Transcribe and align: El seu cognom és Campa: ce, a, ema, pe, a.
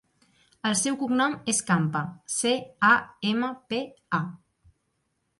El 0.67 0.75
seu 0.77 0.95
cognom 1.01 1.33
és 1.51 1.59
Campa: 1.67 2.01
ce, 2.35 2.53
a, 2.87 2.91
ema, 3.33 3.51
pe, 3.75 3.83
a. 4.19 4.23